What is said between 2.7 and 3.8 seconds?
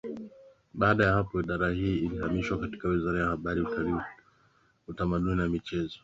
Wiraza ya Habari